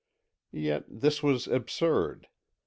Yet, 0.51 0.85
this 0.89 1.21
was 1.21 1.45
absurd. 1.45 2.25